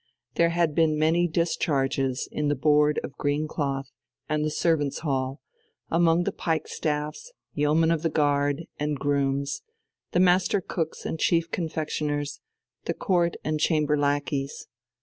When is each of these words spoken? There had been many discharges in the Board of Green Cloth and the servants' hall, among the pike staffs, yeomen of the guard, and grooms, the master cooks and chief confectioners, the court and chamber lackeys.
There 0.33 0.49
had 0.49 0.73
been 0.73 0.97
many 0.97 1.27
discharges 1.27 2.27
in 2.31 2.47
the 2.47 2.55
Board 2.55 2.99
of 3.03 3.15
Green 3.19 3.47
Cloth 3.47 3.91
and 4.27 4.43
the 4.43 4.49
servants' 4.49 5.01
hall, 5.01 5.41
among 5.89 6.23
the 6.23 6.31
pike 6.31 6.67
staffs, 6.67 7.31
yeomen 7.53 7.91
of 7.91 8.01
the 8.01 8.09
guard, 8.09 8.63
and 8.79 8.97
grooms, 8.97 9.61
the 10.11 10.19
master 10.19 10.59
cooks 10.59 11.05
and 11.05 11.19
chief 11.19 11.51
confectioners, 11.51 12.41
the 12.85 12.95
court 12.95 13.35
and 13.43 13.59
chamber 13.59 13.95
lackeys. 13.95 14.67